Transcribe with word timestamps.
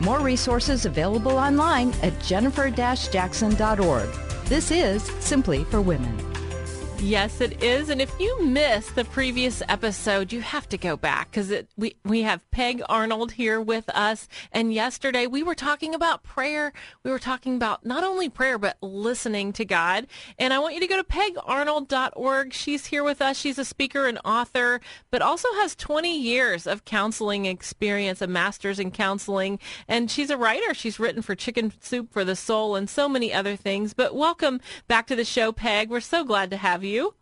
More 0.00 0.20
resources 0.20 0.86
available 0.86 1.32
online 1.32 1.92
at 2.02 2.20
jennifer-jackson.org. 2.22 4.08
This 4.44 4.70
is 4.70 5.02
Simply 5.20 5.64
for 5.64 5.80
Women. 5.80 6.27
Yes, 7.00 7.40
it 7.40 7.62
is. 7.62 7.90
And 7.90 8.02
if 8.02 8.12
you 8.18 8.44
missed 8.44 8.96
the 8.96 9.04
previous 9.04 9.62
episode, 9.68 10.32
you 10.32 10.40
have 10.40 10.68
to 10.68 10.76
go 10.76 10.96
back 10.96 11.30
because 11.30 11.52
we, 11.76 11.94
we 12.04 12.22
have 12.22 12.50
Peg 12.50 12.82
Arnold 12.88 13.32
here 13.32 13.60
with 13.60 13.88
us. 13.90 14.26
And 14.50 14.74
yesterday 14.74 15.28
we 15.28 15.44
were 15.44 15.54
talking 15.54 15.94
about 15.94 16.24
prayer. 16.24 16.72
We 17.04 17.12
were 17.12 17.20
talking 17.20 17.54
about 17.54 17.86
not 17.86 18.02
only 18.02 18.28
prayer, 18.28 18.58
but 18.58 18.78
listening 18.82 19.52
to 19.54 19.64
God. 19.64 20.08
And 20.40 20.52
I 20.52 20.58
want 20.58 20.74
you 20.74 20.80
to 20.80 20.88
go 20.88 21.00
to 21.00 21.04
pegarnold.org. 21.04 22.52
She's 22.52 22.86
here 22.86 23.04
with 23.04 23.22
us. 23.22 23.38
She's 23.38 23.58
a 23.58 23.64
speaker 23.64 24.06
and 24.06 24.18
author, 24.24 24.80
but 25.12 25.22
also 25.22 25.48
has 25.54 25.76
20 25.76 26.18
years 26.18 26.66
of 26.66 26.84
counseling 26.84 27.46
experience, 27.46 28.20
a 28.20 28.26
master's 28.26 28.80
in 28.80 28.90
counseling. 28.90 29.60
And 29.86 30.10
she's 30.10 30.30
a 30.30 30.36
writer. 30.36 30.74
She's 30.74 30.98
written 30.98 31.22
for 31.22 31.36
Chicken 31.36 31.72
Soup 31.80 32.12
for 32.12 32.24
the 32.24 32.36
Soul 32.36 32.74
and 32.74 32.90
so 32.90 33.08
many 33.08 33.32
other 33.32 33.54
things. 33.54 33.94
But 33.94 34.16
welcome 34.16 34.60
back 34.88 35.06
to 35.06 35.16
the 35.16 35.24
show, 35.24 35.52
Peg. 35.52 35.90
We're 35.90 36.00
so 36.00 36.24
glad 36.24 36.50
to 36.50 36.56
have 36.56 36.82
you 36.82 36.87
you. 36.88 37.14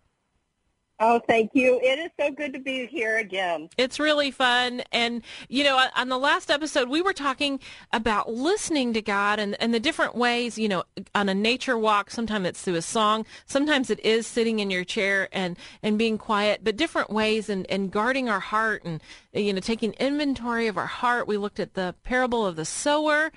Oh, 0.99 1.21
thank 1.29 1.51
you. 1.53 1.79
It 1.83 1.99
is 1.99 2.11
so 2.19 2.31
good 2.31 2.55
to 2.55 2.59
be 2.59 2.87
here 2.87 3.19
again. 3.19 3.69
It's 3.77 4.01
really 4.01 4.31
fun. 4.31 4.83
And, 4.93 5.23
you 5.49 5.63
know, 5.63 5.79
on 5.95 6.09
the 6.09 6.17
last 6.17 6.51
episode, 6.51 6.89
we 6.89 7.03
were 7.03 7.13
talking 7.13 7.61
about 7.93 8.33
listening 8.33 8.95
to 8.95 9.03
God 9.03 9.39
and, 9.39 9.61
and 9.61 9.75
the 9.75 9.81
different 9.81 10.15
ways, 10.15 10.57
you 10.57 10.69
know, 10.69 10.85
on 11.15 11.29
a 11.29 11.35
nature 11.35 11.77
walk. 11.77 12.11
Sometimes 12.11 12.49
it's 12.49 12.63
through 12.63 12.77
a 12.77 12.83
song. 12.83 13.27
Sometimes 13.45 13.91
it 13.91 14.01
is 14.01 14.27
sitting 14.27 14.59
in 14.59 14.71
your 14.71 14.85
chair 14.85 15.29
and, 15.33 15.59
and 15.83 15.99
being 15.99 16.17
quiet, 16.17 16.61
but 16.65 16.79
different 16.79 17.11
ways 17.11 17.51
and, 17.51 17.71
and 17.71 17.91
guarding 17.91 18.31
our 18.31 18.41
heart 18.41 18.83
and, 18.83 19.03
you 19.35 19.53
know, 19.53 19.61
taking 19.61 19.93
inventory 19.95 20.67
of 20.67 20.79
our 20.79 20.87
heart. 20.87 21.29
We 21.29 21.37
looked 21.37 21.61
at 21.61 21.75
the 21.75 21.95
parable 22.05 22.47
of 22.47 22.57
the 22.57 22.65
sower 22.65 23.33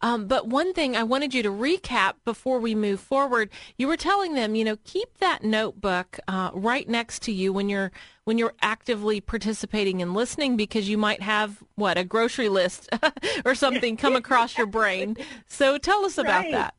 um, 0.00 0.26
but 0.26 0.46
one 0.46 0.72
thing 0.72 0.96
I 0.96 1.02
wanted 1.02 1.34
you 1.34 1.42
to 1.42 1.50
recap 1.50 2.14
before 2.24 2.58
we 2.58 2.74
move 2.74 3.00
forward, 3.00 3.50
you 3.76 3.88
were 3.88 3.96
telling 3.96 4.34
them, 4.34 4.54
you 4.54 4.64
know, 4.64 4.76
keep 4.84 5.18
that 5.18 5.44
notebook 5.44 6.18
uh, 6.28 6.50
right 6.52 6.88
next 6.88 7.22
to 7.22 7.32
you 7.32 7.52
when 7.52 7.68
you're 7.68 7.92
when 8.24 8.38
you're 8.38 8.54
actively 8.60 9.20
participating 9.20 10.02
and 10.02 10.12
listening, 10.12 10.56
because 10.56 10.88
you 10.88 10.98
might 10.98 11.22
have 11.22 11.62
what 11.76 11.96
a 11.96 12.02
grocery 12.02 12.48
list 12.48 12.88
or 13.44 13.54
something 13.54 13.96
come 13.96 14.16
across 14.16 14.58
your 14.58 14.66
brain. 14.66 15.16
So 15.46 15.78
tell 15.78 16.04
us 16.04 16.18
about 16.18 16.44
right. 16.44 16.52
that. 16.52 16.74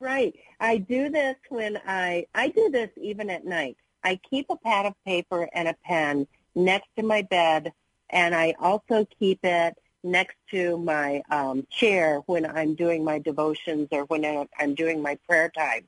Right. 0.00 0.34
I 0.60 0.78
do 0.78 1.10
this 1.10 1.36
when 1.50 1.78
I 1.86 2.26
I 2.34 2.48
do 2.48 2.70
this 2.70 2.90
even 2.96 3.30
at 3.30 3.44
night. 3.44 3.76
I 4.02 4.18
keep 4.30 4.46
a 4.48 4.56
pad 4.56 4.86
of 4.86 4.94
paper 5.04 5.48
and 5.52 5.68
a 5.68 5.76
pen 5.84 6.26
next 6.54 6.88
to 6.96 7.02
my 7.02 7.22
bed, 7.22 7.72
and 8.10 8.34
I 8.34 8.54
also 8.58 9.06
keep 9.18 9.40
it 9.42 9.76
next 10.02 10.36
to 10.50 10.78
my 10.78 11.22
um, 11.30 11.66
chair 11.70 12.20
when 12.26 12.46
I'm 12.46 12.74
doing 12.74 13.04
my 13.04 13.18
devotions 13.18 13.88
or 13.90 14.04
when 14.04 14.46
I'm 14.58 14.74
doing 14.74 15.02
my 15.02 15.18
prayer 15.26 15.50
time. 15.56 15.84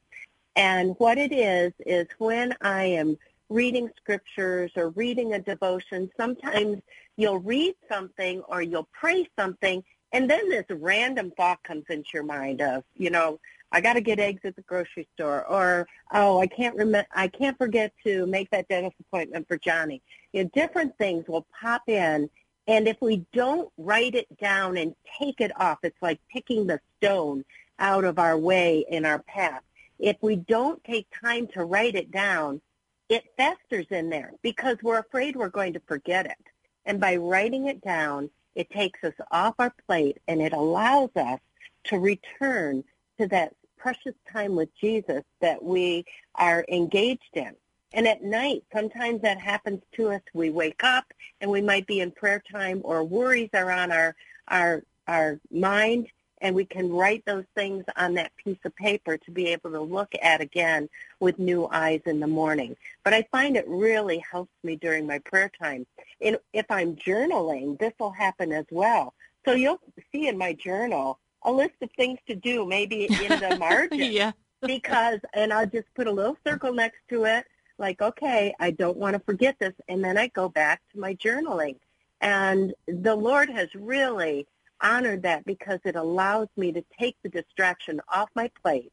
And 0.56 0.94
what 0.98 1.16
it 1.18 1.32
is, 1.32 1.72
is 1.86 2.06
when 2.18 2.54
I 2.60 2.84
am 2.84 3.16
reading 3.48 3.90
scriptures 3.96 4.72
or 4.76 4.90
reading 4.90 5.34
a 5.34 5.38
devotion, 5.38 6.10
sometimes 6.16 6.78
you'll 7.16 7.38
read 7.38 7.74
something 7.90 8.42
or 8.48 8.62
you'll 8.62 8.88
pray 8.92 9.28
something, 9.38 9.82
and 10.12 10.28
then 10.28 10.48
this 10.48 10.64
random 10.70 11.32
thought 11.36 11.62
comes 11.62 11.84
into 11.88 12.08
your 12.14 12.24
mind 12.24 12.60
of, 12.60 12.82
you 12.96 13.10
know, 13.10 13.38
I 13.72 13.80
got 13.80 13.92
to 13.92 14.00
get 14.00 14.18
eggs 14.18 14.40
at 14.44 14.56
the 14.56 14.62
grocery 14.62 15.06
store, 15.14 15.46
or 15.46 15.86
oh, 16.12 16.40
I 16.40 16.48
can't 16.48 16.74
remember, 16.74 17.06
I 17.14 17.28
can't 17.28 17.56
forget 17.56 17.92
to 18.04 18.26
make 18.26 18.50
that 18.50 18.68
dentist 18.68 18.96
appointment 19.00 19.46
for 19.46 19.56
Johnny. 19.58 20.02
You 20.32 20.44
know, 20.44 20.50
different 20.52 20.96
things 20.98 21.28
will 21.28 21.46
pop 21.60 21.82
in, 21.88 22.28
and 22.70 22.86
if 22.86 22.98
we 23.00 23.26
don't 23.32 23.68
write 23.76 24.14
it 24.14 24.38
down 24.38 24.76
and 24.76 24.94
take 25.18 25.40
it 25.40 25.50
off, 25.60 25.78
it's 25.82 26.00
like 26.00 26.20
picking 26.32 26.68
the 26.68 26.78
stone 26.96 27.44
out 27.80 28.04
of 28.04 28.20
our 28.20 28.38
way 28.38 28.86
in 28.88 29.04
our 29.04 29.18
path. 29.18 29.62
If 29.98 30.16
we 30.20 30.36
don't 30.36 30.82
take 30.84 31.08
time 31.20 31.48
to 31.48 31.64
write 31.64 31.96
it 31.96 32.12
down, 32.12 32.60
it 33.08 33.24
festers 33.36 33.86
in 33.90 34.08
there 34.08 34.34
because 34.42 34.76
we're 34.84 35.00
afraid 35.00 35.34
we're 35.34 35.48
going 35.48 35.72
to 35.72 35.82
forget 35.88 36.26
it. 36.26 36.38
And 36.86 37.00
by 37.00 37.16
writing 37.16 37.66
it 37.66 37.80
down, 37.80 38.30
it 38.54 38.70
takes 38.70 39.02
us 39.02 39.14
off 39.32 39.56
our 39.58 39.74
plate 39.88 40.18
and 40.28 40.40
it 40.40 40.52
allows 40.52 41.10
us 41.16 41.40
to 41.86 41.98
return 41.98 42.84
to 43.18 43.26
that 43.26 43.52
precious 43.78 44.14
time 44.32 44.54
with 44.54 44.68
Jesus 44.80 45.24
that 45.40 45.60
we 45.60 46.04
are 46.36 46.64
engaged 46.68 47.34
in. 47.34 47.56
And 47.92 48.06
at 48.06 48.22
night, 48.22 48.62
sometimes 48.72 49.22
that 49.22 49.38
happens 49.38 49.82
to 49.96 50.10
us. 50.10 50.20
We 50.32 50.50
wake 50.50 50.84
up 50.84 51.12
and 51.40 51.50
we 51.50 51.60
might 51.60 51.86
be 51.86 52.00
in 52.00 52.12
prayer 52.12 52.42
time 52.50 52.80
or 52.84 53.02
worries 53.02 53.50
are 53.52 53.70
on 53.70 53.90
our, 53.90 54.14
our, 54.48 54.84
our 55.08 55.40
mind 55.50 56.08
and 56.40 56.54
we 56.54 56.64
can 56.64 56.90
write 56.90 57.24
those 57.26 57.44
things 57.54 57.84
on 57.96 58.14
that 58.14 58.32
piece 58.36 58.58
of 58.64 58.74
paper 58.74 59.18
to 59.18 59.30
be 59.30 59.48
able 59.48 59.70
to 59.72 59.80
look 59.80 60.12
at 60.22 60.40
again 60.40 60.88
with 61.18 61.38
new 61.38 61.68
eyes 61.70 62.00
in 62.06 62.18
the 62.18 62.26
morning. 62.26 62.76
But 63.04 63.14
I 63.14 63.26
find 63.30 63.56
it 63.56 63.68
really 63.68 64.18
helps 64.18 64.52
me 64.62 64.76
during 64.76 65.06
my 65.06 65.18
prayer 65.18 65.50
time. 65.60 65.86
And 66.20 66.38
if 66.52 66.66
I'm 66.70 66.96
journaling, 66.96 67.78
this 67.78 67.92
will 67.98 68.10
happen 68.10 68.52
as 68.52 68.64
well. 68.70 69.14
So 69.44 69.52
you'll 69.52 69.80
see 70.12 70.28
in 70.28 70.38
my 70.38 70.54
journal 70.54 71.18
a 71.42 71.52
list 71.52 71.74
of 71.82 71.90
things 71.96 72.18
to 72.28 72.34
do, 72.34 72.66
maybe 72.66 73.04
in 73.04 73.40
the 73.40 73.56
margin. 73.60 74.12
yeah. 74.12 74.32
because, 74.62 75.20
and 75.34 75.52
I'll 75.52 75.66
just 75.66 75.92
put 75.94 76.06
a 76.06 76.12
little 76.12 76.36
circle 76.46 76.72
next 76.72 77.00
to 77.10 77.24
it 77.24 77.46
like, 77.80 78.00
okay, 78.00 78.54
I 78.60 78.70
don't 78.70 78.96
want 78.96 79.14
to 79.14 79.20
forget 79.20 79.56
this. 79.58 79.74
And 79.88 80.04
then 80.04 80.16
I 80.16 80.28
go 80.28 80.48
back 80.48 80.80
to 80.92 81.00
my 81.00 81.14
journaling. 81.14 81.76
And 82.20 82.74
the 82.86 83.16
Lord 83.16 83.48
has 83.50 83.74
really 83.74 84.46
honored 84.82 85.22
that 85.22 85.44
because 85.44 85.80
it 85.84 85.96
allows 85.96 86.48
me 86.56 86.72
to 86.72 86.84
take 86.98 87.16
the 87.22 87.28
distraction 87.28 88.00
off 88.12 88.28
my 88.34 88.50
plate 88.62 88.92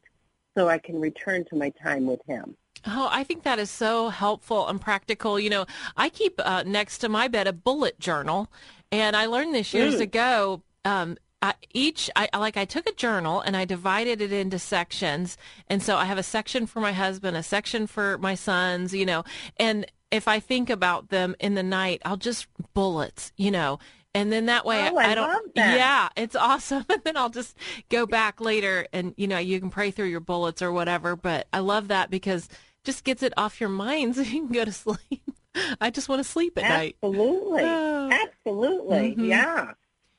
so 0.58 0.68
I 0.68 0.78
can 0.78 1.00
return 1.00 1.46
to 1.46 1.56
my 1.56 1.70
time 1.82 2.08
with 2.08 2.22
him. 2.26 2.56
Oh, 2.86 3.10
I 3.12 3.24
think 3.24 3.44
that 3.44 3.60
is 3.60 3.70
so 3.70 4.10
helpful 4.10 4.68
and 4.68 4.80
practical. 4.80 5.40
You 5.40 5.50
know, 5.50 5.66
I 5.96 6.10
keep 6.10 6.40
uh, 6.44 6.64
next 6.66 7.00
to 7.00 7.10
my 7.10 7.28
bed 7.28 7.48
a 7.48 7.54
bullet 7.54 8.00
journal, 8.00 8.50
and 8.92 9.16
I 9.16 9.26
learned 9.26 9.54
this 9.54 9.74
years 9.74 9.96
mm. 9.96 10.02
ago. 10.02 10.64
Um, 10.86 11.18
I, 11.48 11.54
each 11.74 12.10
I 12.18 12.28
like 12.38 12.58
I 12.58 12.66
took 12.66 12.90
a 12.90 12.94
journal 12.94 13.40
and 13.40 13.56
I 13.56 13.64
divided 13.64 14.20
it 14.20 14.34
into 14.34 14.60
sections. 14.60 15.38
And 15.70 15.82
so 15.82 15.96
I 15.96 16.04
have 16.04 16.18
a 16.18 16.24
section 16.24 16.68
for 16.68 16.82
my 16.82 16.92
husband 16.92 17.38
a 17.38 17.44
section 17.44 17.88
for 17.88 18.18
my 18.18 18.36
sons 18.36 18.94
you 18.94 19.06
know. 19.06 19.24
And 19.56 19.86
if 20.12 20.28
I 20.28 20.42
think 20.42 20.70
about 20.70 21.08
them 21.08 21.38
in 21.40 21.56
the 21.56 21.64
night 21.64 22.02
I'll 22.04 22.18
just 22.18 22.48
bullets 22.74 23.32
you 23.38 23.50
know. 23.50 23.80
And 24.14 24.32
then 24.32 24.48
that 24.48 24.66
way 24.66 24.90
oh, 24.90 24.98
I, 24.98 25.12
I, 25.12 25.16
don't 25.16 25.52
yeah 25.56 26.10
it's 26.18 26.36
awesome. 26.36 26.84
And 26.90 27.02
then 27.06 27.16
I'll 27.16 27.30
just 27.30 27.56
go 27.88 28.06
back 28.06 28.42
later 28.42 28.86
and 28.92 29.14
you 29.16 29.28
know 29.28 29.38
you 29.38 29.62
can 29.62 29.70
pray 29.70 29.92
through 29.92 30.08
your 30.08 30.20
bullets 30.20 30.62
or 30.62 30.74
whatever. 30.74 31.16
But 31.16 31.48
I 31.54 31.60
love 31.60 31.88
that 31.88 32.10
because 32.10 32.50
just 32.84 33.06
gets 33.06 33.24
it 33.24 33.34
off 33.38 33.62
your 33.62 33.70
mind 33.70 34.16
so 34.18 34.22
you 34.22 34.48
can 34.48 34.52
go 34.52 34.66
to 34.66 34.74
sleep. 34.74 35.32
I 35.80 35.92
just 35.92 36.10
want 36.10 36.20
to 36.20 36.30
sleep 36.30 36.58
at 36.58 36.66
absolutely. 36.66 37.64
night. 37.64 38.12
Absolutely. 38.12 38.98
Absolutely. 38.98 39.12
Mm-hmm. 39.12 39.26
yeah 39.26 39.72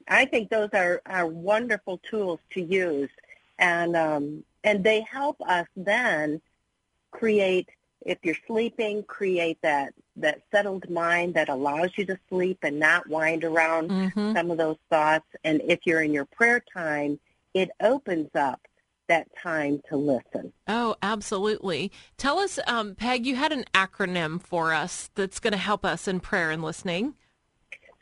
I 0.08 0.24
think 0.24 0.50
those 0.50 0.70
are, 0.72 1.02
are 1.06 1.26
wonderful 1.26 2.00
tools 2.10 2.40
to 2.54 2.62
use, 2.62 3.10
and 3.58 3.96
um, 3.96 4.44
and 4.64 4.82
they 4.82 5.00
help 5.02 5.40
us 5.42 5.66
then 5.76 6.40
create. 7.10 7.68
If 8.06 8.18
you're 8.22 8.36
sleeping, 8.46 9.02
create 9.02 9.58
that 9.62 9.92
that 10.16 10.42
settled 10.50 10.88
mind 10.88 11.34
that 11.34 11.48
allows 11.48 11.90
you 11.96 12.06
to 12.06 12.18
sleep 12.28 12.58
and 12.62 12.78
not 12.78 13.08
wind 13.08 13.44
around 13.44 13.90
mm-hmm. 13.90 14.34
some 14.34 14.50
of 14.50 14.58
those 14.58 14.76
thoughts. 14.90 15.26
And 15.44 15.60
if 15.64 15.80
you're 15.84 16.02
in 16.02 16.12
your 16.12 16.24
prayer 16.24 16.62
time, 16.72 17.18
it 17.54 17.70
opens 17.80 18.30
up 18.34 18.60
that 19.08 19.26
time 19.42 19.80
to 19.88 19.96
listen. 19.96 20.52
Oh, 20.66 20.94
absolutely. 21.02 21.90
Tell 22.16 22.38
us, 22.38 22.58
um, 22.66 22.94
Peg, 22.94 23.26
you 23.26 23.36
had 23.36 23.52
an 23.52 23.64
acronym 23.74 24.40
for 24.40 24.72
us 24.72 25.10
that's 25.14 25.40
going 25.40 25.52
to 25.52 25.58
help 25.58 25.84
us 25.84 26.06
in 26.06 26.20
prayer 26.20 26.50
and 26.50 26.62
listening. 26.62 27.14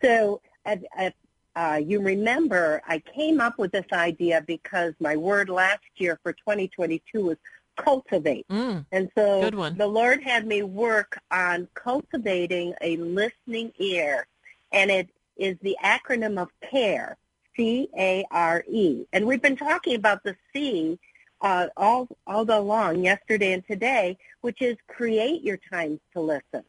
So 0.03 0.41
at, 0.65 0.83
at 0.97 1.15
uh, 1.57 1.81
you 1.85 2.01
remember 2.01 2.83
I 2.87 2.99
came 2.99 3.41
up 3.41 3.59
with 3.59 3.73
this 3.73 3.87
idea 3.93 4.45
because 4.47 4.95
my 5.01 5.17
word 5.17 5.49
last 5.49 5.83
year 5.97 6.19
for 6.23 6.33
2022 6.33 7.25
was 7.25 7.37
cultivate. 7.77 8.47
Mm, 8.49 8.87
and 8.93 9.11
so 9.17 9.51
the 9.51 9.87
Lord 9.87 10.23
had 10.23 10.47
me 10.47 10.63
work 10.63 11.19
on 11.31 11.69
cultivating 11.75 12.75
a 12.81 12.97
listening 12.99 13.73
ear. 13.79 14.27
And 14.73 14.91
it 14.91 15.09
is 15.37 15.57
the 15.63 15.77
acronym 15.83 16.41
of 16.41 16.49
CARE. 16.71 17.17
C-A-R-E. 17.57 19.07
And 19.13 19.27
we've 19.27 19.41
been 19.41 19.57
talking 19.57 19.97
about 19.97 20.23
the 20.23 20.37
C 20.53 20.99
uh, 21.41 21.69
all, 21.77 22.09
all 22.27 22.45
long 22.45 23.03
yesterday 23.03 23.53
and 23.53 23.67
today, 23.67 24.19
which 24.43 24.61
is 24.63 24.77
create 24.89 25.43
your 25.43 25.59
times 25.73 26.01
to 26.13 26.21
listen. 26.21 26.65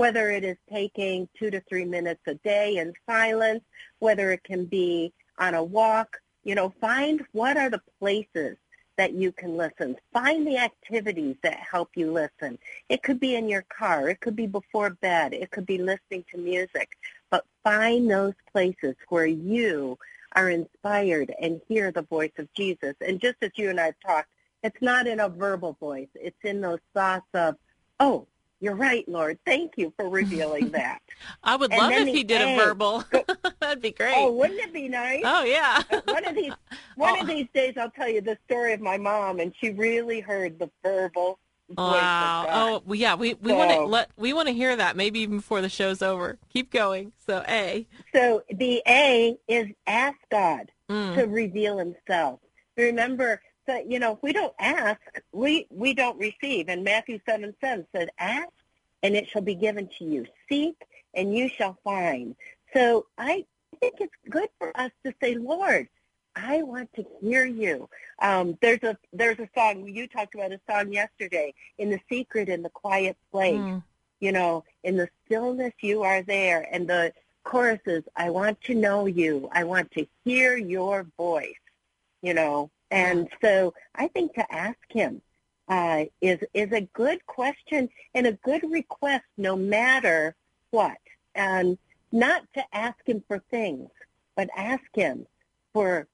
Whether 0.00 0.30
it 0.30 0.44
is 0.44 0.56
taking 0.72 1.28
two 1.38 1.50
to 1.50 1.60
three 1.68 1.84
minutes 1.84 2.22
a 2.26 2.32
day 2.36 2.78
in 2.78 2.94
silence, 3.06 3.62
whether 3.98 4.32
it 4.32 4.42
can 4.44 4.64
be 4.64 5.12
on 5.38 5.54
a 5.54 5.62
walk, 5.62 6.16
you 6.42 6.54
know, 6.54 6.72
find 6.80 7.22
what 7.32 7.58
are 7.58 7.68
the 7.68 7.82
places 7.98 8.56
that 8.96 9.12
you 9.12 9.30
can 9.30 9.58
listen. 9.58 9.96
Find 10.10 10.46
the 10.46 10.56
activities 10.56 11.36
that 11.42 11.58
help 11.58 11.90
you 11.96 12.10
listen. 12.10 12.58
It 12.88 13.02
could 13.02 13.20
be 13.20 13.34
in 13.34 13.46
your 13.46 13.66
car. 13.68 14.08
It 14.08 14.20
could 14.20 14.34
be 14.34 14.46
before 14.46 14.88
bed. 14.88 15.34
It 15.34 15.50
could 15.50 15.66
be 15.66 15.76
listening 15.76 16.24
to 16.30 16.38
music. 16.38 16.96
But 17.28 17.44
find 17.62 18.10
those 18.10 18.32
places 18.50 18.94
where 19.10 19.26
you 19.26 19.98
are 20.32 20.48
inspired 20.48 21.34
and 21.42 21.60
hear 21.68 21.92
the 21.92 22.02
voice 22.16 22.32
of 22.38 22.50
Jesus. 22.54 22.94
And 23.06 23.20
just 23.20 23.36
as 23.42 23.50
you 23.56 23.68
and 23.68 23.78
I 23.78 23.86
have 23.86 24.00
talked, 24.06 24.30
it's 24.62 24.80
not 24.80 25.06
in 25.06 25.20
a 25.20 25.28
verbal 25.28 25.76
voice. 25.78 26.08
It's 26.14 26.42
in 26.42 26.62
those 26.62 26.80
thoughts 26.94 27.28
of, 27.34 27.56
oh, 27.98 28.26
you're 28.60 28.74
right, 28.74 29.08
Lord. 29.08 29.38
Thank 29.44 29.72
you 29.76 29.92
for 29.96 30.08
revealing 30.08 30.68
that. 30.72 31.00
I 31.42 31.56
would 31.56 31.72
and 31.72 31.80
love 31.80 31.92
if 31.92 32.08
he 32.08 32.22
did 32.22 32.42
a, 32.42 32.54
a 32.54 32.56
verbal. 32.56 33.04
That'd 33.60 33.82
be 33.82 33.92
great. 33.92 34.14
Oh, 34.16 34.32
wouldn't 34.32 34.60
it 34.60 34.72
be 34.72 34.88
nice? 34.88 35.22
Oh 35.24 35.44
yeah. 35.44 35.82
one 36.04 36.26
of 36.26 36.34
these 36.34 36.52
one 36.96 37.16
oh. 37.18 37.20
of 37.22 37.26
these 37.26 37.48
days 37.54 37.74
I'll 37.76 37.90
tell 37.90 38.08
you 38.08 38.20
the 38.20 38.38
story 38.46 38.72
of 38.72 38.80
my 38.80 38.98
mom 38.98 39.40
and 39.40 39.52
she 39.60 39.70
really 39.70 40.20
heard 40.20 40.58
the 40.58 40.70
verbal 40.84 41.38
Wow. 41.76 42.46
Oh, 42.48 42.82
well, 42.84 42.96
yeah. 42.96 43.14
We 43.14 43.34
we 43.34 43.50
so, 43.50 43.56
want 43.56 43.70
to 43.70 43.84
let 43.84 44.10
we 44.16 44.32
want 44.32 44.48
to 44.48 44.54
hear 44.54 44.74
that 44.74 44.96
maybe 44.96 45.20
even 45.20 45.36
before 45.36 45.60
the 45.60 45.68
show's 45.68 46.02
over. 46.02 46.38
Keep 46.52 46.72
going. 46.72 47.12
So 47.26 47.44
A. 47.48 47.86
So 48.12 48.42
the 48.50 48.82
A 48.88 49.38
is 49.46 49.68
ask 49.86 50.16
God 50.30 50.70
mm. 50.90 51.14
to 51.14 51.26
reveal 51.26 51.78
Himself. 51.78 52.40
Remember 52.76 53.40
that 53.66 53.90
you 53.90 53.98
know 53.98 54.12
if 54.12 54.22
we 54.22 54.32
don't 54.32 54.54
ask, 54.58 55.00
we 55.32 55.66
we 55.70 55.94
don't 55.94 56.18
receive. 56.18 56.68
And 56.68 56.84
Matthew 56.84 57.20
seven 57.26 57.54
seven 57.60 57.86
said, 57.94 58.10
"Ask, 58.18 58.48
and 59.02 59.14
it 59.14 59.28
shall 59.28 59.42
be 59.42 59.54
given 59.54 59.88
to 59.98 60.04
you. 60.04 60.26
Seek, 60.48 60.76
and 61.14 61.36
you 61.36 61.48
shall 61.48 61.78
find." 61.84 62.36
So 62.72 63.06
I 63.18 63.44
think 63.80 63.94
it's 64.00 64.14
good 64.28 64.48
for 64.58 64.76
us 64.78 64.90
to 65.04 65.12
say, 65.20 65.34
Lord, 65.34 65.88
I 66.36 66.62
want 66.62 66.92
to 66.94 67.04
hear 67.20 67.44
you. 67.44 67.88
Um, 68.20 68.56
there's 68.60 68.82
a 68.82 68.96
there's 69.12 69.38
a 69.38 69.48
song 69.56 69.86
you 69.88 70.06
talked 70.06 70.34
about 70.34 70.52
a 70.52 70.60
song 70.68 70.92
yesterday 70.92 71.54
in 71.78 71.90
the 71.90 72.00
secret 72.08 72.48
in 72.48 72.62
the 72.62 72.70
quiet 72.70 73.16
place. 73.30 73.58
Mm. 73.58 73.82
You 74.20 74.32
know, 74.32 74.64
in 74.84 74.96
the 74.96 75.08
stillness 75.24 75.72
you 75.80 76.02
are 76.02 76.22
there, 76.22 76.68
and 76.70 76.88
the 76.88 77.12
chorus 77.42 77.80
is 77.86 78.04
I 78.16 78.30
want 78.30 78.60
to 78.62 78.74
know 78.74 79.06
you. 79.06 79.48
I 79.52 79.64
want 79.64 79.90
to 79.92 80.06
hear 80.24 80.56
your 80.56 81.06
voice. 81.16 81.54
You 82.22 82.34
know, 82.34 82.70
and 82.90 83.28
so 83.42 83.74
I 83.94 84.08
think 84.08 84.34
to 84.34 84.52
ask 84.52 84.78
him 84.88 85.22
uh, 85.68 86.04
is 86.20 86.40
is 86.52 86.72
a 86.72 86.82
good 86.92 87.24
question 87.26 87.88
and 88.14 88.26
a 88.26 88.32
good 88.32 88.68
request, 88.68 89.24
no 89.36 89.56
matter 89.56 90.34
what, 90.70 90.98
and 91.34 91.78
not 92.12 92.42
to 92.54 92.64
ask 92.72 92.98
him 93.06 93.22
for 93.28 93.38
things, 93.50 93.88
but 94.36 94.48
ask 94.56 94.82
him 94.94 95.26
for 95.72 96.08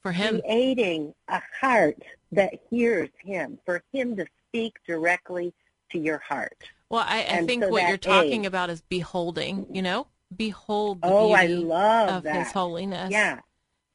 for 0.00 0.12
him. 0.12 0.40
creating 0.40 1.14
a 1.28 1.42
heart 1.60 2.00
that 2.30 2.52
hears 2.70 3.10
him 3.18 3.58
for 3.64 3.82
him 3.92 4.16
to 4.16 4.26
speak 4.48 4.76
directly 4.86 5.52
to 5.90 5.98
your 5.98 6.18
heart. 6.18 6.56
Well 6.88 7.04
i, 7.06 7.24
I 7.28 7.46
think 7.46 7.64
so 7.64 7.68
what 7.70 7.88
you're 7.88 7.96
talking 7.96 8.46
about 8.46 8.70
is 8.70 8.80
beholding 8.82 9.66
you 9.70 9.82
know? 9.82 10.06
Behold 10.34 11.02
the 11.02 11.08
oh, 11.08 11.28
beauty 11.28 11.42
I 11.42 11.46
love 11.46 12.08
of 12.08 12.22
that. 12.22 12.36
his 12.36 12.52
holiness. 12.52 13.10
Yeah 13.10 13.40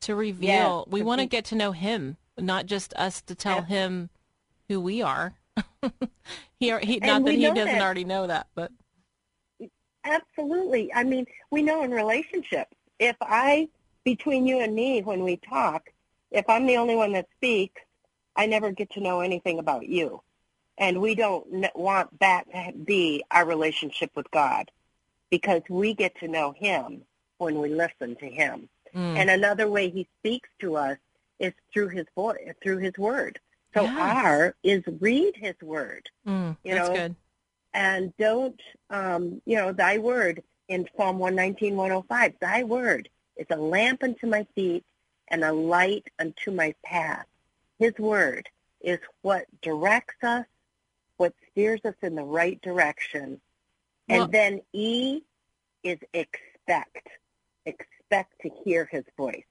to 0.01 0.15
reveal 0.15 0.85
yes, 0.85 0.91
we 0.91 1.01
want 1.01 1.21
to 1.21 1.27
get 1.27 1.45
to 1.45 1.55
know 1.55 1.71
him 1.71 2.17
not 2.37 2.65
just 2.65 2.93
us 2.95 3.21
to 3.21 3.33
tell 3.35 3.61
him 3.63 4.09
who 4.69 4.79
we 4.79 5.01
are 5.01 5.33
he, 6.59 6.71
he 6.81 6.99
not 6.99 7.25
that 7.25 7.33
he 7.33 7.41
doesn't 7.41 7.65
that. 7.65 7.81
already 7.81 8.03
know 8.03 8.27
that 8.27 8.47
but 8.53 8.71
absolutely 10.03 10.93
i 10.93 11.03
mean 11.03 11.25
we 11.51 11.61
know 11.61 11.83
in 11.83 11.91
relationships 11.91 12.75
if 12.99 13.15
i 13.21 13.67
between 14.03 14.45
you 14.45 14.59
and 14.59 14.75
me 14.75 15.01
when 15.01 15.23
we 15.23 15.37
talk 15.37 15.89
if 16.31 16.49
I'm 16.49 16.65
the 16.65 16.77
only 16.77 16.95
one 16.95 17.13
that 17.13 17.27
speaks, 17.35 17.81
I 18.35 18.45
never 18.45 18.71
get 18.71 18.91
to 18.91 18.99
know 18.99 19.21
anything 19.21 19.59
about 19.59 19.87
you. 19.87 20.21
And 20.77 21.01
we 21.01 21.15
don't 21.15 21.47
want 21.75 22.19
that 22.19 22.45
to 22.53 22.77
be 22.77 23.23
our 23.31 23.45
relationship 23.45 24.11
with 24.15 24.29
God 24.31 24.69
because 25.31 25.61
we 25.69 25.93
get 25.93 26.17
to 26.19 26.27
know 26.27 26.53
him 26.55 27.01
when 27.39 27.59
we 27.59 27.69
listen 27.69 28.15
to 28.17 28.29
him. 28.29 28.69
Mm. 28.97 29.17
And 29.17 29.29
another 29.29 29.69
way 29.69 29.89
he 29.89 30.07
speaks 30.19 30.49
to 30.59 30.75
us 30.75 30.97
is 31.39 31.53
through 31.71 31.89
his 31.89 32.05
voice, 32.15 32.53
through 32.63 32.79
his 32.79 32.97
word. 32.97 33.39
So 33.75 33.83
yes. 33.83 34.25
R 34.25 34.55
is 34.63 34.83
read 34.99 35.35
his 35.35 35.53
word. 35.61 36.09
Mm, 36.25 36.57
you 36.63 36.73
know, 36.73 36.93
good. 36.93 37.15
And 37.73 38.17
don't, 38.17 38.59
um, 38.89 39.41
you 39.45 39.55
know, 39.57 39.71
thy 39.71 39.99
word 39.99 40.41
in 40.67 40.87
Psalm 40.97 41.19
119, 41.19 41.75
105, 41.75 42.33
thy 42.39 42.63
word 42.63 43.07
is 43.35 43.45
a 43.51 43.57
lamp 43.57 44.01
unto 44.03 44.25
my 44.25 44.47
feet 44.55 44.83
and 45.27 45.43
a 45.43 45.53
light 45.53 46.07
unto 46.17 46.49
my 46.49 46.73
path. 46.83 47.25
His 47.77 47.93
word 47.99 48.49
is 48.81 48.99
what 49.21 49.45
directs 49.61 50.23
us, 50.23 50.45
what 51.17 51.33
steers 51.51 51.81
us 51.85 51.93
in 52.01 52.15
the 52.15 52.23
right 52.23 52.59
direction. 52.63 53.41
Well, 54.09 54.23
and 54.23 54.31
then 54.31 54.61
E 54.73 55.21
is 55.83 55.99
expect. 56.13 57.09
Expect 57.65 57.96
to 58.11 58.49
hear 58.63 58.87
his 58.91 59.03
voice. 59.15 59.43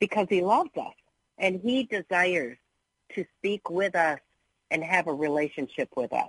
Because 0.00 0.26
he 0.28 0.42
loves 0.42 0.70
us 0.76 0.94
and 1.38 1.60
he 1.60 1.84
desires 1.84 2.56
to 3.14 3.24
speak 3.38 3.70
with 3.70 3.94
us 3.96 4.20
and 4.70 4.84
have 4.84 5.06
a 5.06 5.14
relationship 5.14 5.88
with 5.96 6.12
us. 6.12 6.28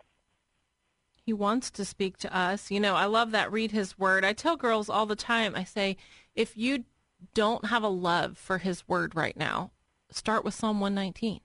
He 1.25 1.33
wants 1.33 1.69
to 1.71 1.85
speak 1.85 2.17
to 2.17 2.35
us. 2.35 2.71
You 2.71 2.79
know, 2.79 2.95
I 2.95 3.05
love 3.05 3.31
that. 3.31 3.51
Read 3.51 3.71
his 3.71 3.99
word. 3.99 4.25
I 4.25 4.33
tell 4.33 4.55
girls 4.55 4.89
all 4.89 5.05
the 5.05 5.15
time, 5.15 5.55
I 5.55 5.63
say, 5.63 5.97
if 6.33 6.57
you 6.57 6.85
don't 7.33 7.65
have 7.65 7.83
a 7.83 7.89
love 7.89 8.37
for 8.37 8.57
his 8.57 8.87
word 8.87 9.13
right 9.13 9.37
now, 9.37 9.71
start 10.09 10.43
with 10.43 10.55
Psalm 10.55 10.79
119. 10.79 11.41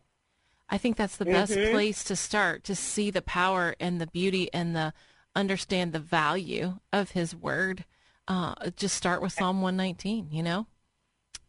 I 0.70 0.78
think 0.78 0.96
that's 0.96 1.16
the 1.16 1.24
mm-hmm. 1.24 1.34
best 1.34 1.52
place 1.52 2.04
to 2.04 2.16
start 2.16 2.64
to 2.64 2.74
see 2.74 3.10
the 3.10 3.20
power 3.22 3.74
and 3.78 4.00
the 4.00 4.06
beauty 4.06 4.52
and 4.52 4.74
the 4.74 4.94
understand 5.36 5.92
the 5.92 6.00
value 6.00 6.78
of 6.92 7.10
his 7.10 7.34
word. 7.34 7.84
Uh, 8.26 8.54
just 8.76 8.96
start 8.96 9.20
with 9.22 9.32
Psalm 9.32 9.60
119, 9.60 10.28
you 10.30 10.42
know? 10.42 10.66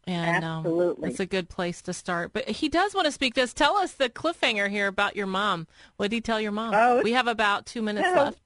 And 0.06 0.44
Absolutely. 0.44 1.04
Um, 1.04 1.10
it's 1.10 1.20
a 1.20 1.26
good 1.26 1.48
place 1.48 1.82
to 1.82 1.92
start. 1.92 2.32
But 2.32 2.48
he 2.48 2.68
does 2.68 2.94
want 2.94 3.06
to 3.06 3.12
speak 3.12 3.34
to 3.34 3.42
us. 3.42 3.52
Tell 3.52 3.76
us 3.76 3.92
the 3.92 4.08
cliffhanger 4.08 4.70
here 4.70 4.86
about 4.86 5.16
your 5.16 5.26
mom. 5.26 5.66
What 5.96 6.10
did 6.10 6.16
he 6.16 6.20
tell 6.20 6.40
your 6.40 6.52
mom? 6.52 6.74
Oh, 6.74 7.02
we 7.02 7.12
have 7.12 7.26
about 7.26 7.66
two 7.66 7.82
minutes 7.82 8.06
left. 8.14 8.38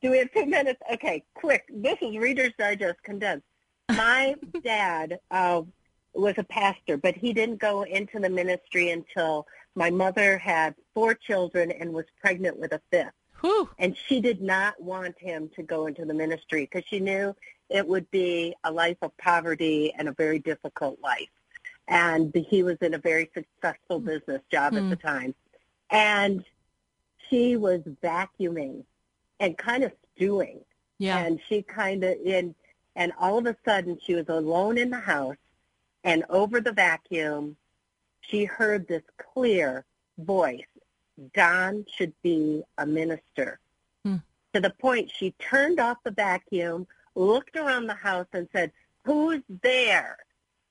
Do 0.00 0.10
we 0.10 0.18
have 0.18 0.32
two 0.32 0.46
minutes? 0.46 0.80
Okay, 0.94 1.22
quick. 1.34 1.64
This 1.68 1.98
is 2.00 2.16
Reader's 2.16 2.52
Digest 2.58 3.02
condensed 3.02 3.44
my 3.90 4.34
dad 4.64 5.18
uh, 5.30 5.62
was 6.14 6.34
a 6.38 6.44
pastor, 6.44 6.96
but 6.96 7.16
he 7.16 7.32
didn't 7.32 7.58
go 7.58 7.82
into 7.82 8.18
the 8.18 8.30
ministry 8.30 8.90
until 8.90 9.46
my 9.74 9.90
mother 9.90 10.38
had 10.38 10.74
four 10.94 11.14
children 11.14 11.72
and 11.72 11.92
was 11.92 12.04
pregnant 12.20 12.58
with 12.58 12.72
a 12.72 12.80
fifth. 12.90 13.12
Whew. 13.44 13.68
And 13.78 13.94
she 13.94 14.22
did 14.22 14.40
not 14.40 14.80
want 14.80 15.18
him 15.18 15.50
to 15.56 15.62
go 15.62 15.86
into 15.86 16.06
the 16.06 16.14
ministry 16.14 16.62
because 16.62 16.88
she 16.88 16.98
knew 16.98 17.36
it 17.68 17.86
would 17.86 18.10
be 18.10 18.54
a 18.64 18.72
life 18.72 18.96
of 19.02 19.14
poverty 19.18 19.92
and 19.98 20.08
a 20.08 20.12
very 20.12 20.38
difficult 20.38 20.98
life. 21.02 21.28
And 21.86 22.34
he 22.34 22.62
was 22.62 22.78
in 22.80 22.94
a 22.94 22.98
very 22.98 23.30
successful 23.34 24.00
business 24.00 24.40
job 24.50 24.72
mm. 24.72 24.78
at 24.78 24.88
the 24.88 24.96
hmm. 24.96 25.06
time. 25.06 25.34
And 25.90 26.42
she 27.28 27.56
was 27.56 27.82
vacuuming 28.02 28.84
and 29.38 29.58
kind 29.58 29.84
of 29.84 29.92
stewing. 30.16 30.60
Yeah. 30.98 31.18
And 31.18 31.38
she 31.46 31.60
kind 31.60 32.02
of, 32.02 32.16
and 32.26 32.54
and 32.96 33.12
all 33.20 33.36
of 33.36 33.44
a 33.44 33.56
sudden 33.62 33.98
she 34.02 34.14
was 34.14 34.28
alone 34.28 34.78
in 34.78 34.88
the 34.88 35.00
house 35.00 35.36
and 36.02 36.24
over 36.30 36.62
the 36.62 36.72
vacuum 36.72 37.56
she 38.22 38.44
heard 38.44 38.88
this 38.88 39.02
clear 39.34 39.84
voice 40.16 40.64
don 41.34 41.84
should 41.96 42.12
be 42.22 42.62
a 42.78 42.86
minister 42.86 43.58
hmm. 44.04 44.16
to 44.52 44.60
the 44.60 44.70
point 44.70 45.10
she 45.10 45.32
turned 45.32 45.80
off 45.80 45.98
the 46.04 46.10
vacuum 46.10 46.86
looked 47.14 47.56
around 47.56 47.86
the 47.86 47.94
house 47.94 48.26
and 48.32 48.48
said 48.52 48.72
who's 49.04 49.42
there 49.62 50.18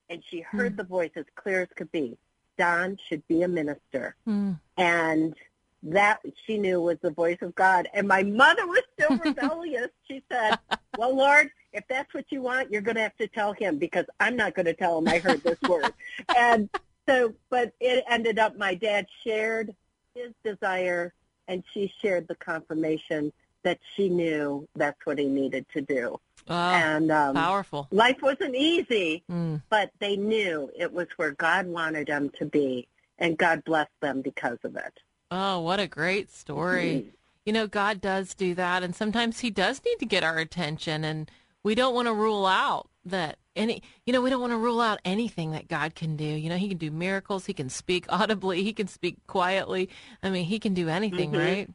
and 0.09 0.21
she 0.29 0.41
heard 0.41 0.73
hmm. 0.73 0.77
the 0.77 0.83
voice 0.83 1.11
as 1.15 1.25
clear 1.35 1.61
as 1.61 1.69
could 1.75 1.91
be 1.91 2.17
don 2.57 2.97
should 3.07 3.25
be 3.27 3.41
a 3.43 3.47
minister 3.47 4.15
hmm. 4.25 4.51
and 4.77 5.35
that 5.81 6.21
she 6.45 6.57
knew 6.57 6.79
was 6.79 6.97
the 7.01 7.11
voice 7.11 7.39
of 7.41 7.53
god 7.55 7.87
and 7.93 8.07
my 8.07 8.23
mother 8.23 8.65
was 8.67 8.83
still 8.93 9.17
rebellious 9.25 9.89
she 10.07 10.23
said 10.29 10.57
well 10.97 11.15
lord 11.15 11.49
if 11.73 11.83
that's 11.87 12.13
what 12.13 12.25
you 12.29 12.41
want, 12.41 12.71
you're 12.71 12.81
going 12.81 12.95
to 12.95 13.01
have 13.01 13.17
to 13.17 13.27
tell 13.27 13.53
him 13.53 13.77
because 13.77 14.05
I'm 14.19 14.35
not 14.35 14.53
going 14.53 14.67
to 14.67 14.73
tell 14.73 14.99
him 14.99 15.07
I 15.07 15.19
heard 15.19 15.43
this 15.43 15.59
word. 15.67 15.91
And 16.37 16.69
so, 17.07 17.33
but 17.49 17.73
it 17.81 18.05
ended 18.07 18.39
up 18.39 18.57
my 18.57 18.75
dad 18.75 19.07
shared 19.23 19.75
his 20.15 20.31
desire 20.43 21.13
and 21.47 21.63
she 21.73 21.91
shared 22.01 22.27
the 22.27 22.35
confirmation 22.35 23.31
that 23.63 23.79
she 23.95 24.09
knew 24.09 24.67
that's 24.75 24.99
what 25.05 25.17
he 25.17 25.25
needed 25.25 25.65
to 25.73 25.81
do. 25.81 26.19
Oh, 26.49 26.53
and 26.53 27.09
um, 27.11 27.35
powerful. 27.35 27.87
life 27.91 28.21
wasn't 28.21 28.55
easy, 28.55 29.23
Mm. 29.29 29.61
but 29.69 29.91
they 29.99 30.17
knew 30.17 30.69
it 30.77 30.91
was 30.91 31.07
where 31.15 31.31
God 31.31 31.67
wanted 31.67 32.07
them 32.07 32.29
to 32.37 32.45
be, 32.45 32.87
and 33.17 33.37
God 33.37 33.63
blessed 33.63 33.97
them 34.01 34.21
because 34.21 34.57
of 34.65 34.75
it. 34.75 34.99
Oh, 35.31 35.61
what 35.61 35.79
a 35.79 35.87
great 35.87 36.29
story. 36.33 37.13
You 37.45 37.53
know, 37.53 37.67
God 37.67 38.01
does 38.01 38.33
do 38.33 38.53
that, 38.55 38.83
and 38.83 38.93
sometimes 38.93 39.39
He 39.39 39.49
does 39.49 39.81
need 39.85 39.99
to 39.99 40.05
get 40.05 40.23
our 40.23 40.37
attention, 40.37 41.05
and 41.05 41.31
we 41.63 41.75
don't 41.75 41.95
want 41.95 42.07
to 42.09 42.13
rule 42.13 42.45
out 42.45 42.89
that 43.05 43.37
any, 43.55 43.83
you 44.05 44.13
know, 44.13 44.21
we 44.21 44.29
don't 44.29 44.41
want 44.41 44.51
to 44.51 44.57
rule 44.57 44.81
out 44.81 44.99
anything 45.05 45.51
that 45.51 45.67
God 45.67 45.95
can 45.95 46.15
do. 46.15 46.25
You 46.25 46.49
know, 46.49 46.57
He 46.57 46.67
can 46.67 46.77
do 46.77 46.91
miracles, 46.91 47.45
He 47.45 47.53
can 47.53 47.69
speak 47.69 48.05
audibly, 48.09 48.63
He 48.63 48.73
can 48.73 48.87
speak 48.87 49.17
quietly. 49.27 49.89
I 50.21 50.29
mean, 50.29 50.45
He 50.45 50.59
can 50.59 50.73
do 50.73 50.89
anything, 50.89 51.31
Mhm. 51.31 51.39
right? 51.39 51.69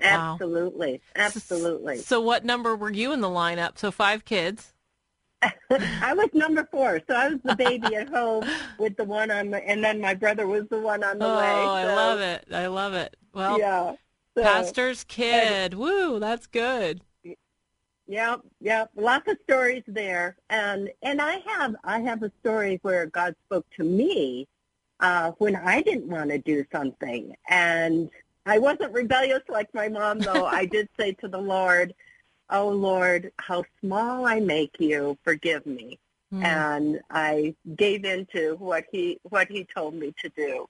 Wow. 0.00 0.34
Absolutely, 0.34 1.00
absolutely. 1.16 1.98
So, 1.98 2.20
what 2.20 2.44
number 2.44 2.76
were 2.76 2.92
you 2.92 3.12
in 3.12 3.20
the 3.20 3.28
lineup? 3.28 3.78
So, 3.78 3.90
five 3.90 4.24
kids. 4.24 4.72
I 5.42 6.14
was 6.14 6.30
number 6.34 6.68
four, 6.70 7.00
so 7.08 7.14
I 7.14 7.28
was 7.28 7.40
the 7.44 7.56
baby 7.58 7.94
at 7.96 8.08
home 8.08 8.44
with 8.78 8.96
the 8.96 9.04
one 9.04 9.30
on 9.30 9.50
the, 9.50 9.68
and 9.68 9.82
then 9.82 10.00
my 10.00 10.14
brother 10.14 10.46
was 10.46 10.66
the 10.68 10.78
one 10.78 11.02
on 11.02 11.18
the 11.18 11.26
oh, 11.26 11.36
way. 11.36 11.44
I 11.44 11.82
so, 11.82 11.94
love 11.94 12.20
it. 12.20 12.44
I 12.52 12.66
love 12.66 12.94
it. 12.94 13.16
Well, 13.32 13.58
yeah. 13.58 13.92
So, 14.36 14.42
pastor's 14.42 15.04
kid. 15.04 15.74
Woo, 15.74 16.20
that's 16.20 16.46
good. 16.46 17.02
Yep, 18.08 18.40
yep. 18.62 18.90
Lots 18.96 19.30
of 19.30 19.36
stories 19.44 19.82
there, 19.86 20.34
and 20.48 20.90
and 21.02 21.20
I 21.20 21.42
have 21.46 21.76
I 21.84 22.00
have 22.00 22.22
a 22.22 22.32
story 22.40 22.78
where 22.80 23.04
God 23.04 23.36
spoke 23.44 23.66
to 23.76 23.84
me 23.84 24.48
uh, 24.98 25.32
when 25.32 25.54
I 25.54 25.82
didn't 25.82 26.08
want 26.08 26.30
to 26.30 26.38
do 26.38 26.64
something, 26.72 27.36
and 27.50 28.08
I 28.46 28.58
wasn't 28.58 28.94
rebellious 28.94 29.42
like 29.50 29.68
my 29.74 29.88
mom, 29.88 30.20
though. 30.20 30.46
I 30.46 30.64
did 30.72 30.88
say 30.98 31.12
to 31.20 31.28
the 31.28 31.38
Lord, 31.38 31.94
"Oh 32.48 32.70
Lord, 32.70 33.30
how 33.38 33.64
small 33.80 34.26
I 34.26 34.40
make 34.40 34.76
you. 34.78 35.18
Forgive 35.22 35.66
me." 35.66 35.98
Hmm. 36.30 36.42
And 36.42 37.00
I 37.10 37.54
gave 37.76 38.06
in 38.06 38.24
to 38.32 38.56
what 38.58 38.84
he 38.90 39.20
what 39.24 39.48
he 39.50 39.66
told 39.66 39.92
me 39.92 40.14
to 40.22 40.30
do. 40.30 40.66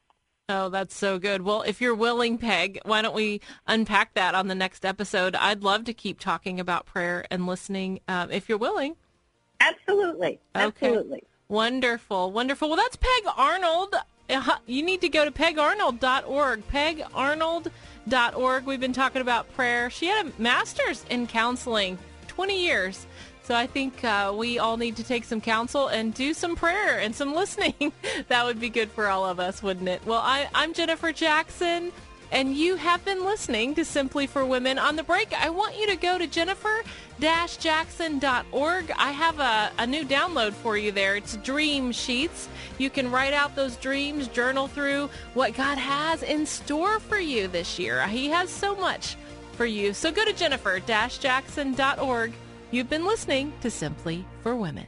Oh, 0.50 0.70
that's 0.70 0.96
so 0.96 1.18
good. 1.18 1.42
Well, 1.42 1.60
if 1.62 1.80
you're 1.82 1.94
willing, 1.94 2.38
Peg, 2.38 2.78
why 2.86 3.02
don't 3.02 3.14
we 3.14 3.42
unpack 3.66 4.14
that 4.14 4.34
on 4.34 4.48
the 4.48 4.54
next 4.54 4.86
episode? 4.86 5.34
I'd 5.36 5.62
love 5.62 5.84
to 5.84 5.92
keep 5.92 6.18
talking 6.20 6.58
about 6.58 6.86
prayer 6.86 7.26
and 7.30 7.46
listening 7.46 8.00
um, 8.08 8.30
if 8.30 8.48
you're 8.48 8.56
willing. 8.56 8.96
Absolutely, 9.60 10.38
Okay. 10.56 10.66
absolutely. 10.86 11.22
Wonderful, 11.48 12.32
wonderful. 12.32 12.68
Well, 12.68 12.76
that's 12.78 12.96
Peg 12.96 13.32
Arnold. 13.36 13.94
Uh, 14.30 14.56
You 14.66 14.82
need 14.82 15.00
to 15.02 15.08
go 15.10 15.24
to 15.26 15.30
pegarnold.org, 15.30 16.62
pegarnold.org. 16.68 18.64
We've 18.66 18.80
been 18.80 18.92
talking 18.92 19.20
about 19.22 19.52
prayer. 19.54 19.90
She 19.90 20.06
had 20.06 20.26
a 20.26 20.32
master's 20.40 21.04
in 21.10 21.26
counseling, 21.26 21.98
20 22.38 22.64
years. 22.64 23.04
So 23.42 23.56
I 23.56 23.66
think 23.66 24.04
uh, 24.04 24.32
we 24.32 24.60
all 24.60 24.76
need 24.76 24.94
to 24.94 25.02
take 25.02 25.24
some 25.24 25.40
counsel 25.40 25.88
and 25.88 26.14
do 26.14 26.32
some 26.32 26.54
prayer 26.54 27.00
and 27.00 27.12
some 27.12 27.34
listening. 27.34 27.92
that 28.28 28.44
would 28.44 28.60
be 28.60 28.68
good 28.68 28.92
for 28.92 29.08
all 29.08 29.26
of 29.26 29.40
us, 29.40 29.60
wouldn't 29.60 29.88
it? 29.88 30.06
Well, 30.06 30.20
I, 30.22 30.48
I'm 30.54 30.72
Jennifer 30.72 31.10
Jackson. 31.10 31.90
And 32.30 32.56
you 32.56 32.76
have 32.76 33.04
been 33.04 33.24
listening 33.24 33.74
to 33.74 33.84
Simply 33.84 34.28
for 34.28 34.44
Women. 34.44 34.78
On 34.78 34.94
the 34.94 35.02
break, 35.02 35.32
I 35.32 35.50
want 35.50 35.76
you 35.76 35.88
to 35.88 35.96
go 35.96 36.16
to 36.16 36.28
jennifer-jackson.org. 36.28 38.92
I 38.96 39.10
have 39.10 39.40
a, 39.40 39.72
a 39.78 39.86
new 39.86 40.04
download 40.04 40.52
for 40.52 40.76
you 40.76 40.92
there. 40.92 41.16
It's 41.16 41.38
dream 41.38 41.90
sheets. 41.90 42.48
You 42.76 42.88
can 42.88 43.10
write 43.10 43.32
out 43.32 43.56
those 43.56 43.74
dreams, 43.76 44.28
journal 44.28 44.68
through 44.68 45.10
what 45.34 45.54
God 45.54 45.78
has 45.78 46.22
in 46.22 46.46
store 46.46 47.00
for 47.00 47.18
you 47.18 47.48
this 47.48 47.80
year. 47.80 48.06
He 48.06 48.28
has 48.28 48.48
so 48.48 48.76
much 48.76 49.16
for 49.58 49.66
you. 49.66 49.92
So 49.92 50.10
go 50.10 50.24
to 50.24 50.32
jennifer-jackson.org. 50.32 52.32
You've 52.70 52.88
been 52.88 53.04
listening 53.04 53.52
to 53.60 53.70
Simply 53.70 54.24
for 54.42 54.56
Women. 54.56 54.86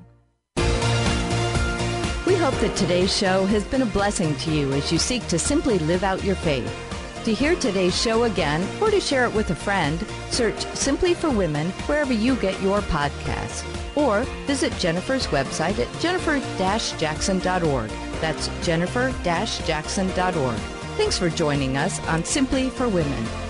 We 2.27 2.37
hope 2.37 2.55
that 2.61 2.77
today's 2.77 3.15
show 3.15 3.45
has 3.47 3.65
been 3.65 3.83
a 3.83 3.87
blessing 3.87 4.37
to 4.37 4.53
you 4.53 4.73
as 4.73 4.93
you 4.93 4.99
seek 4.99 5.27
to 5.29 5.39
simply 5.39 5.79
live 5.81 6.05
out 6.05 6.23
your 6.23 6.37
faith. 6.37 6.73
To 7.25 7.35
hear 7.35 7.57
today's 7.57 8.00
show 8.00 8.25
again 8.25 8.67
or 8.81 8.91
to 8.91 9.00
share 9.00 9.25
it 9.25 9.35
with 9.35 9.50
a 9.50 9.55
friend, 9.55 9.99
search 10.31 10.65
Simply 10.75 11.12
for 11.12 11.29
Women 11.29 11.71
wherever 11.87 12.12
you 12.12 12.37
get 12.37 12.61
your 12.62 12.81
podcasts. 12.83 13.65
Or 13.97 14.23
visit 14.47 14.73
Jennifer's 14.79 15.27
website 15.27 15.79
at 15.79 16.00
jennifer-jackson.org. 16.00 17.91
That's 18.21 18.49
jennifer-jackson.org. 18.65 20.59
Thanks 20.97 21.19
for 21.19 21.29
joining 21.29 21.77
us 21.77 22.00
on 22.07 22.25
Simply 22.25 22.71
for 22.71 22.89
Women. 22.89 23.50